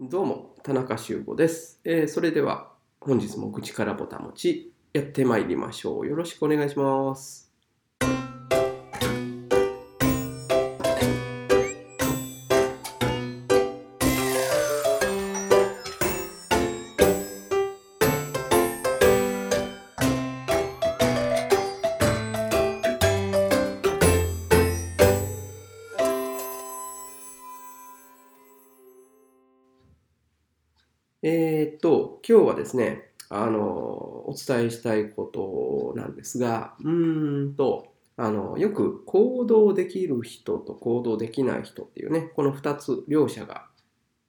[0.00, 1.80] どうも、田中修吾です。
[1.84, 6.06] えーそれでは、本日も口からぼたもち、やってまいりましょう。
[6.06, 7.43] よろしくお願いします。
[31.26, 43.68] えーっと、今日はですね、あの、お伝えしたいことなんですが、うーんと、あの、よく行動できる人と行動できない人っていうね、この2つ、両者が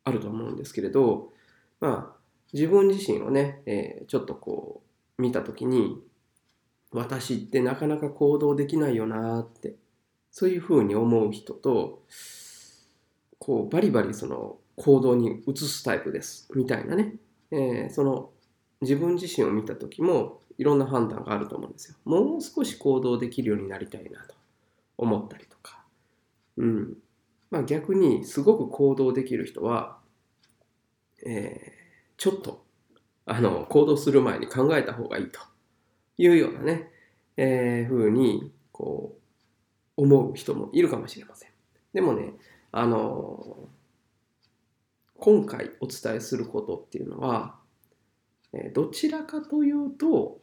[0.05, 1.33] あると思うんですけれど、
[1.81, 2.19] まあ、
[2.53, 4.81] 自分自身をね、えーちょっとこ
[5.17, 6.01] う、見たときに、
[6.91, 9.75] 私ってなかなか行動できないよなって、
[10.31, 12.03] そういうふうに思う人と、
[13.37, 17.15] こう、バリバリその行動に移すタイプです、みたいなね、
[17.51, 18.31] えーその
[18.81, 21.95] 自分自身を見た時もいろんな判断があると思うんですよ。
[22.03, 24.35] もう少し行動できるようになりたいなと
[24.97, 25.83] 思ったりとか。
[26.57, 26.97] うん。
[27.49, 29.97] まあ逆にすごく行動できる人は、
[31.25, 31.85] えー
[32.17, 32.63] ちょっと
[33.25, 35.39] あの行動する前に考えた方がいいと
[36.17, 36.89] いうようなね、
[37.37, 39.17] えー、ふうにこ
[39.97, 41.49] う思う人もいるかもしれません。
[41.93, 42.33] でもね、
[42.71, 43.69] あの
[45.17, 47.55] 今回お伝えすることっていうのは、
[48.73, 50.39] どちらかというと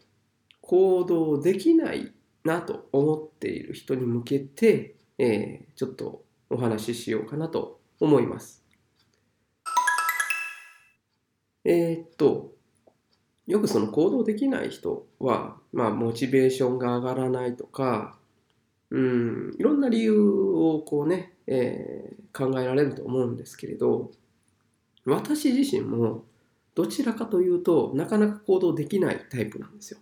[0.61, 2.13] 行動できない
[2.45, 8.63] なと思っている人に向けて、えーちょっとお話ししようかなと思います。
[11.65, 12.53] えーっと
[13.47, 18.17] よくその行動できない人は、まあ、モチベーションが上がらないとか、
[18.91, 24.11] うん、いろんな理由をこうね、えー考えられると思うんですけれど、
[25.05, 26.25] 私自身も
[26.75, 30.01] どちらかというとなかなか行動できないタイプなんですよ。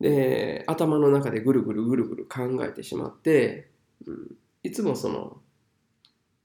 [0.00, 3.68] で頭の中でぐるぐるぐるぐる考えてしまって、
[4.06, 5.38] うん、いつもその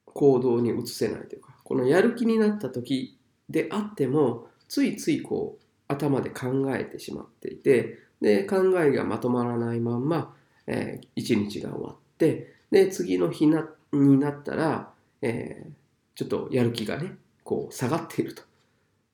[0.05, 3.17] 行動に移せないというかこのやる気になった時
[3.49, 10.33] であってもついついこう頭で考えてしまっていてで考えがまとまらないまんま、
[10.67, 15.71] えー一日が終わってで次の日なになったら、えー
[16.19, 17.15] ちょっとやる気がね
[17.49, 18.43] こう下がっていると。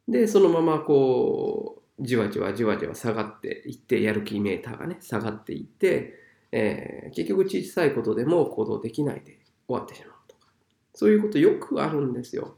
[0.10, 6.14] でそのままこうじわじわじわじわ下がっていってやる気メーターがね下がっていって、
[6.52, 10.48] えー結局小さいことでも行動できないで終わってしまうとか
[10.94, 12.58] そういうことよくあるんですよ。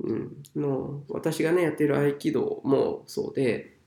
[0.00, 3.78] うん、の私がねやってる合気道もそうで、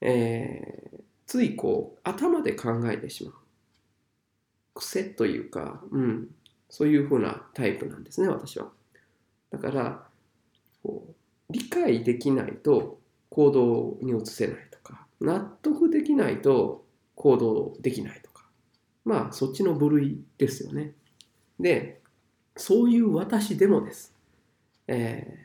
[0.00, 3.34] えーついこう頭で考えてしまう
[4.74, 6.28] 癖というか、うん、
[6.68, 8.70] そういうふうなタイプなんですね私は。
[9.50, 10.06] だから
[10.84, 13.00] こう理解できないと
[13.30, 16.84] 行動に移せないとか納得できないと
[17.16, 18.44] 行動できないとか
[19.04, 20.92] まあそっちの部類ですよね。
[21.58, 22.00] で
[22.56, 24.14] そういう私でもです。
[24.86, 25.44] えー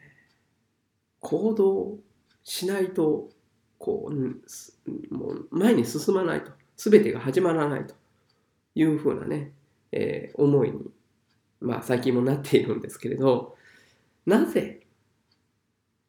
[1.22, 1.98] 行動
[2.44, 3.30] しないと
[3.78, 7.94] こうもう前に進まないと全てが始まらないと
[8.76, 9.52] いうふうなね、
[9.92, 10.80] えー思いに、
[11.60, 13.58] まあ、最近もなっているんですけれど
[14.26, 14.88] なぜ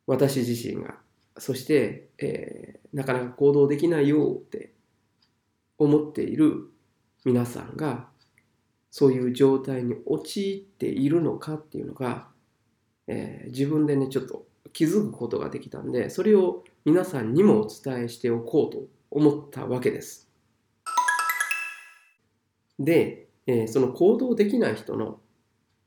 [0.06, 0.98] 私自身が
[1.38, 4.72] そして、えーなかなか行動できないよって
[5.78, 6.72] 思っている
[7.24, 8.08] 皆さんが
[8.90, 12.26] そういう状態に陥っているのかっていうのが、
[13.06, 20.28] えー自分でねちょっと気づくことができたんでそれを皆さんにもお伝えしておこうと思ったわけです。
[22.80, 25.20] で、えーその行動できない人の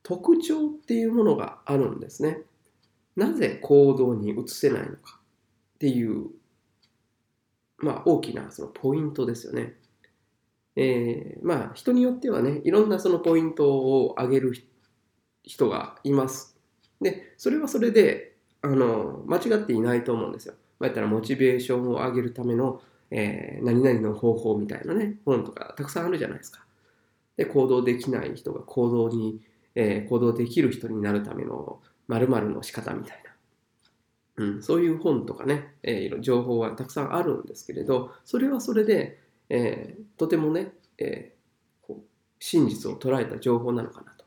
[0.03, 2.44] 特徴っていうものがあるんですね。
[3.16, 5.19] なぜ行動に移せないのか
[5.75, 6.28] っていう、
[7.78, 9.75] まあ、大きなそのポイントですよね。
[10.75, 14.53] えーまあ人によってはねいろんなそのポイントを挙げる
[15.44, 16.57] 人がいます。
[17.01, 20.56] でそれはそれであの間違っていないと思うんですよ。
[20.80, 22.81] まあ、言ったらモチベーションを上げるための、
[23.12, 26.66] えー何々の方法みたいなね本とかたくさんあるじゃないですか。
[27.38, 29.42] で行動できない人が行動に、
[29.75, 33.23] えー行動できる人になるための〇〇の仕方みたいな。
[34.35, 39.19] うん、そういう本とかね、えー情報はたくさんあるんですけれどそれはそれで、
[39.50, 42.03] えーとてもね、えーこう
[42.39, 44.25] 真実を捉えた情報なのかなと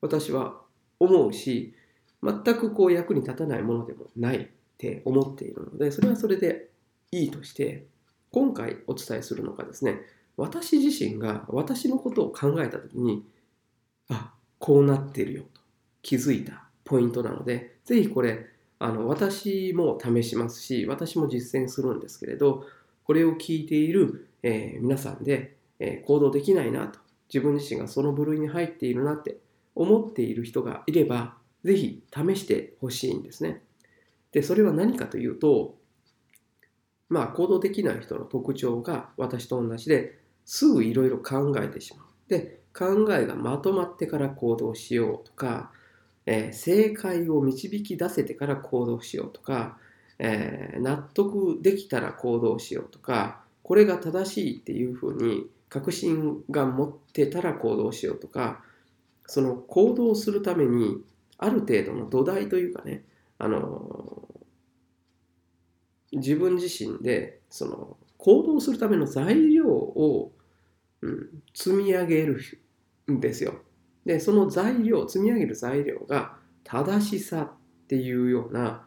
[0.00, 0.60] 私は
[1.00, 1.74] 思うし
[2.22, 6.68] 全くこう役に立たないものでもないって思っているのでそれはそれで
[7.10, 7.86] いいとして
[8.30, 10.00] 今回お伝えするのがですね
[10.36, 13.24] 私自身が私のことを考えた時に
[14.08, 15.60] あこうなってるよと
[16.02, 18.46] 気づいたポイントなのでぜひこれ
[18.78, 22.64] あの私も試しますし私も実践するんですけれど
[23.04, 26.98] これを聞いている、えー、皆さんで、えー、行動できないなと
[27.32, 29.38] 自分自身がその部類に入っているなって
[29.74, 33.62] 思っている人がいればぜひ試してほしいんですね。
[34.32, 35.76] でそれは何かというと
[37.08, 42.06] まあ行動できない人の特徴が私と同じですぐいろいろ考えてしまう。
[42.28, 45.72] で考えがまとまってから行動しようとか
[46.30, 49.78] えー、正解を導き出せてから行動しようとか、
[50.18, 58.60] えー、納得できたら行動しようとかこれが正しいっていうふうに確信が持ってたら行動しようとか
[59.26, 60.98] その行動するために
[61.38, 63.04] ある程度の土台というかね
[63.38, 64.28] あの
[66.12, 70.32] 自分自身でその行動するための材料を、
[71.00, 72.38] うん、積み上げる
[73.10, 73.62] んですよ。
[74.08, 78.86] で、その材料、積み上げる材料が正しさっていうような、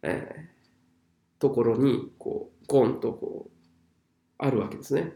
[0.00, 3.52] えー、ところに、こう、ゴンとこう、
[4.38, 5.12] あるわけですね。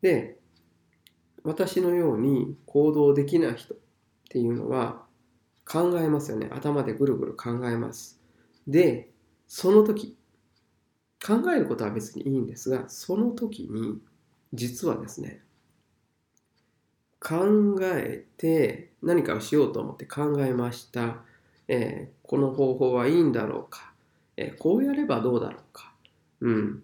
[0.00, 0.38] で、
[1.42, 3.78] 私のように行動できない人っ
[4.30, 5.04] ていうのは
[5.66, 6.48] 考えますよね。
[6.50, 8.22] 頭でぐるぐる考えます。
[8.66, 9.10] で、
[9.48, 10.16] その時、
[11.22, 14.00] 考えることは別にいいんですが、その時に、
[14.54, 15.42] 実はですね、
[17.26, 21.16] 考えて何かをしようと思って考えました。
[21.66, 23.92] えー、この方法はいいんだろうか、
[24.36, 25.92] えー、こうやればどうだろうか。
[26.40, 26.82] うん。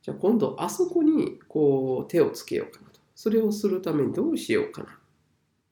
[0.00, 3.00] じゃあ今度あそこにこう手をつけようかなと。
[3.16, 4.96] それをするためにどうしようかな。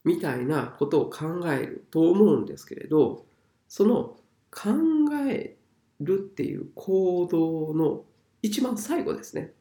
[0.03, 3.25] みたいなことを考えると思うんですけれど、
[3.69, 4.17] その
[4.51, 4.71] 考
[5.29, 5.55] え
[6.01, 8.03] るっていう行動の
[8.41, 9.53] 一番最後ですね。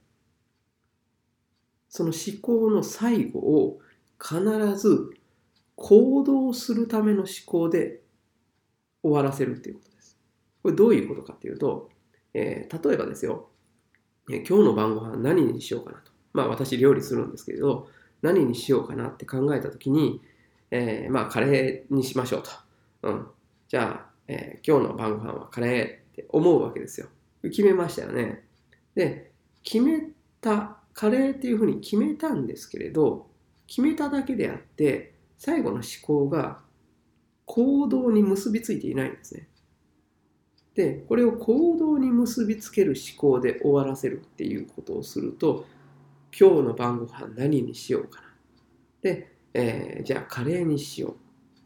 [1.89, 3.81] その思考の最後を
[4.23, 5.11] 必ず
[5.77, 8.01] 行動するための思考で
[9.03, 10.19] 終わらせるっていうことです。
[10.63, 11.91] これどういうことかっていうと、
[12.35, 13.49] えー、例えばですよ、
[14.31, 16.11] え、今日の晩ご飯何にしようかなと。
[16.33, 17.89] まあ私料理するんですけれど、
[18.23, 20.21] 何にしようかなって考えたときに、
[20.71, 22.51] えー、まあカレーにしましょうと。
[23.03, 23.27] うん。
[23.69, 27.09] じゃあ、え今日の晩ご飯はカレーって思うわけですよ。
[27.43, 28.45] 決めましたよね。
[28.95, 29.31] で、
[29.63, 30.11] 決め
[30.41, 33.29] た、カレーっていうふうに決めたんですけれど、
[33.67, 36.61] 決めただけであって最後の思考が
[37.45, 39.49] 行動に結びついていないんですね。
[40.75, 45.65] でこれを行動に結びつける思考で終わらせるっていうことをすると
[46.39, 48.27] 今日の晩ご飯何にしようかな。
[49.01, 51.17] で、えー、じゃあカレーにしよう。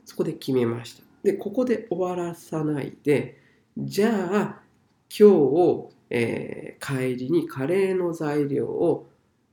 [0.04, 1.02] そこで決めました。
[1.22, 3.38] でここで終わらさないで
[3.76, 4.62] じゃあ
[5.10, 9.08] 今日を、えー、帰りにカレーの材料を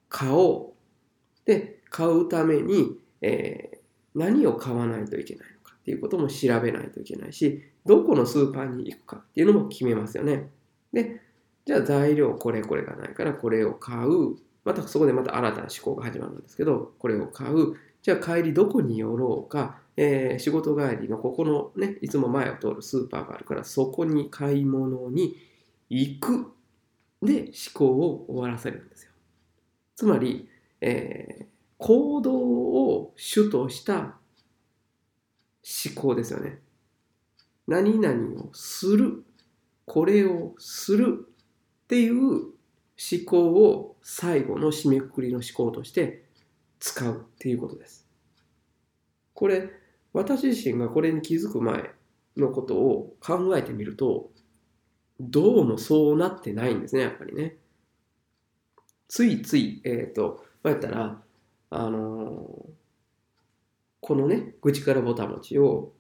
[0.09, 1.45] 買おう。
[1.45, 3.77] で買うために、えー、
[4.15, 10.49] 何を買わないといけないのかっていうことも調べないといけないし、どこのスーパーに行くかっていうのも決めますよね。
[10.93, 11.21] で、
[11.65, 14.37] じゃあ材料これこれがないからこれを買う。
[14.63, 17.75] またそこでまた新たな思考が始まるんですけど、これを買う。
[18.01, 19.79] じゃあ帰りどこに寄ろうか。
[19.99, 25.35] えー、仕事帰りのここのね、いつも前を通るスーパーがあるから、そこに買い物に
[25.89, 26.51] 行く。
[27.23, 29.11] で、思考を終わらせるんですよ。
[29.95, 30.47] つまり、
[30.81, 31.45] えー、
[31.77, 34.17] 行動を主とした
[35.63, 36.59] 思考ですよね。
[37.67, 39.23] 何々をする、
[39.85, 41.27] これをする
[41.83, 42.53] っていう思
[43.25, 46.23] 考を最後の締めくくりの思考として
[46.79, 48.07] 使うっていうことです。
[49.33, 49.69] これ、
[50.13, 51.91] 私自身がこれに気づく前
[52.37, 54.31] のことを考えてみると、
[55.19, 57.57] どうもそうなってないんですね、やっぱりね。
[59.07, 61.21] ついつい、えっ、ー、と、まあ、やったら、
[61.69, 62.67] あの
[64.07, 65.91] このね、愚痴からぼたもちを、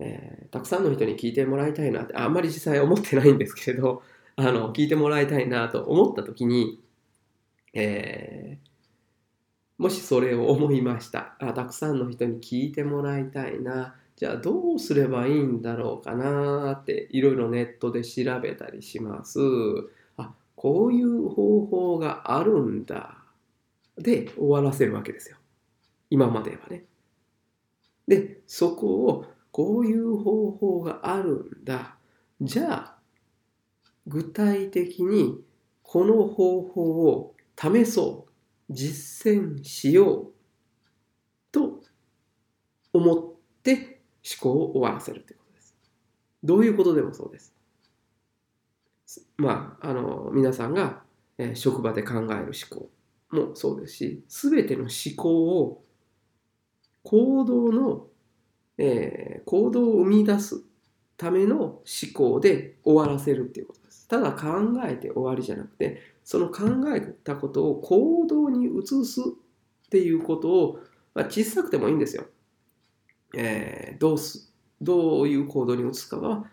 [0.00, 4.02] えー、たくさんの人に聞いてもらいたいなって、あんまり実際思ってないんですけれど、
[4.36, 6.80] あの、聞いてもらいたいなと思った時に、
[7.72, 11.52] えー、もしそれを思いましたあ。
[11.52, 13.94] たくさんの人に聞いてもらいたいな。
[14.16, 19.38] じゃあどうすればいいんだろうかなっていろいろネットで調べたりします。
[20.16, 23.23] あ、こういう方法があるんだ。
[23.98, 25.36] で終わらせるわけですよ。
[26.10, 26.84] 今まではね。
[28.06, 31.96] で、そこをこういう方法があるんだ。
[32.40, 32.98] じゃあ、
[34.06, 35.40] 具体的に
[35.82, 38.30] この方法を試そう。
[38.70, 40.32] 実践しよう。
[41.52, 41.82] と
[42.92, 44.00] 思って
[44.40, 45.76] 思考を終わらせるということです。
[46.42, 47.54] どういうことでもそうです。
[49.36, 51.02] まあ、あの、皆さんが、
[51.54, 52.90] 職場で考える思考。
[53.30, 55.84] もそうですし、すべての思考を
[57.02, 58.06] 行動の、
[58.78, 60.62] えー、行動を生み出す
[61.16, 61.82] ための思
[62.14, 64.08] 考で終わらせるっていうことです。
[64.08, 64.48] ただ考
[64.84, 66.64] えて終わりじゃなくて、その考
[66.94, 70.80] えたことを行動に移すっていうことを、
[71.14, 72.24] まあ、小さくてもいいんですよ。
[73.36, 76.46] えー、どうす、どういう行動に移すかは、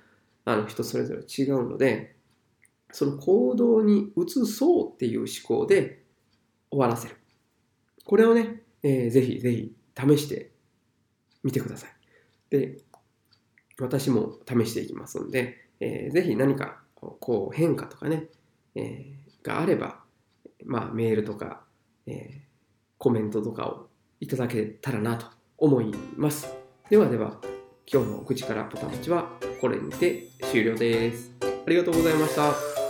[0.45, 2.15] あの人それぞれ違うので、
[2.91, 6.03] その行動に移そうっていう思考で
[6.71, 7.17] 終わらせる。
[8.05, 10.51] これをね、えー、ぜひぜひ試して
[11.43, 11.89] みてください。
[12.49, 12.77] で、
[13.79, 18.27] 私も試していきますので、えー、ぜひ何かこう変化とかね、
[18.75, 19.99] えー、があれば、
[20.65, 21.63] まあ、メールとか、
[22.05, 22.39] えー、
[22.97, 23.87] コメントとかを
[24.19, 25.25] いただけたらなと
[25.57, 26.47] 思います。
[26.89, 27.39] ではでは、
[27.91, 31.31] 今日の口からポタプチはこれにて終了です。
[31.41, 32.80] ありがとうございました。